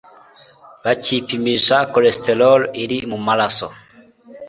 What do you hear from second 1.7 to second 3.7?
cholesterol iri mu maraso,